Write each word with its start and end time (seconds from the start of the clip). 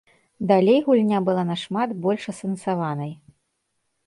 Далей 0.51 0.79
гульня 0.87 1.19
была 1.27 1.43
нашмат 1.51 1.91
больш 2.07 2.27
асэнсаванай. 2.35 3.13